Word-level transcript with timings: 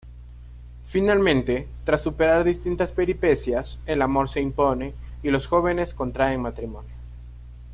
Finalmente, 0.87 1.67
tras 1.85 2.01
superar 2.01 2.43
distintas 2.43 2.91
peripecias, 2.91 3.77
el 3.85 4.01
amor 4.01 4.29
se 4.29 4.41
impone, 4.41 4.95
y 5.21 5.29
los 5.29 5.45
jóvenes 5.45 5.93
contraen 5.93 6.41
matrimonio. 6.41 6.91